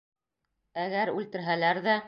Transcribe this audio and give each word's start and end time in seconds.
Әгәр 0.85 1.13
үлтерһәләр 1.19 1.85
ҙә... 1.91 1.99